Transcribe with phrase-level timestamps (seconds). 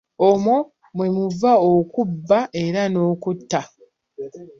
[0.29, 0.55] Omwo
[0.95, 3.61] mwe muva okubba era n'okutta.